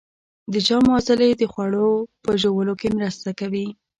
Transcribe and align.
د 0.51 0.53
ژامو 0.65 0.89
عضلې 0.97 1.29
د 1.37 1.43
خوړو 1.51 1.89
په 2.23 2.31
ژوولو 2.41 2.73
کې 2.79 2.87
مرسته 2.97 3.29
کوي. 3.39 3.67